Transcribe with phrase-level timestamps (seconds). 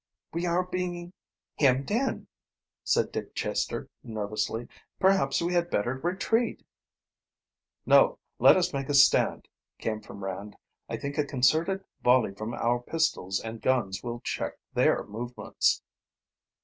[0.33, 1.13] "We are being
[1.59, 2.27] hemmed in,"
[2.83, 4.67] said Dick Chester nervously.
[4.99, 6.65] "Perhaps we had better retreat."
[7.85, 10.55] "No, let us make a stand," came from Rand.
[10.89, 15.83] "I think a concerted volley from our pistols and guns will check their movements."